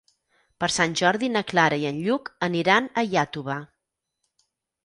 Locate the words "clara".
1.51-1.79